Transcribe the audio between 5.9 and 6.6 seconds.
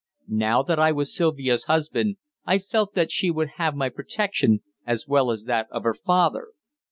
father.